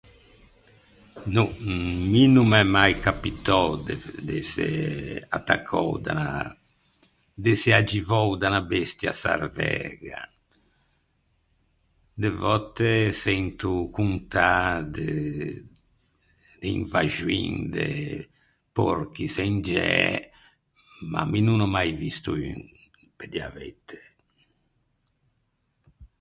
[1.33, 1.41] No,
[2.11, 3.95] mi no m’é mai capitou de
[4.27, 4.69] d’ëse
[5.37, 6.27] attaccou da unna,
[7.43, 10.19] d’ëse aggivou da unna bestia sarvæga.
[12.21, 12.91] De vòtte
[13.25, 14.53] sento contâ
[14.95, 15.11] de
[16.59, 17.89] de invaxoin de
[18.75, 19.91] pòrchi çengiæ,
[21.11, 22.59] ma mi no n’ò mai visto un,
[23.17, 23.99] pe dî a veitæ.